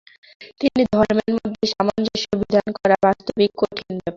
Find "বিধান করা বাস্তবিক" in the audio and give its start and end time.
2.41-3.51